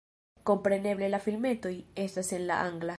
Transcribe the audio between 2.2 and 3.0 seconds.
en la angla.